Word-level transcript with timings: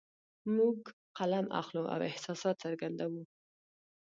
موږ 0.55 0.77
قلم 1.17 1.45
اخلو 1.61 1.83
او 1.93 1.99
احساسات 2.09 2.55
څرګندوو 2.63 3.23